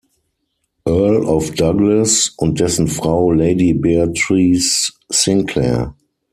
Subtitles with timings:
[0.87, 5.93] Earl of Douglas, und dessen Frau Lady Beatrice Sinclair.